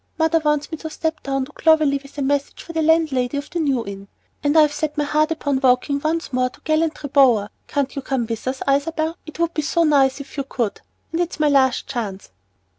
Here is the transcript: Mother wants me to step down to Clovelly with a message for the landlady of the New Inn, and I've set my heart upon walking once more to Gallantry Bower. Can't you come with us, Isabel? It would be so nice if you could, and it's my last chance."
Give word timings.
Mother 0.17 0.39
wants 0.39 0.71
me 0.71 0.79
to 0.79 0.89
step 0.89 1.21
down 1.21 1.45
to 1.45 1.51
Clovelly 1.51 1.99
with 2.01 2.17
a 2.17 2.23
message 2.23 2.63
for 2.63 2.73
the 2.73 2.81
landlady 2.81 3.37
of 3.37 3.51
the 3.51 3.59
New 3.59 3.85
Inn, 3.85 4.07
and 4.43 4.57
I've 4.57 4.73
set 4.73 4.97
my 4.97 5.03
heart 5.03 5.29
upon 5.29 5.59
walking 5.59 5.99
once 5.99 6.33
more 6.33 6.49
to 6.49 6.61
Gallantry 6.61 7.07
Bower. 7.09 7.51
Can't 7.67 7.95
you 7.95 8.01
come 8.01 8.25
with 8.25 8.47
us, 8.47 8.63
Isabel? 8.67 9.15
It 9.27 9.37
would 9.37 9.53
be 9.53 9.61
so 9.61 9.83
nice 9.83 10.19
if 10.19 10.37
you 10.37 10.43
could, 10.43 10.81
and 11.11 11.21
it's 11.21 11.39
my 11.39 11.49
last 11.49 11.85
chance." 11.85 12.31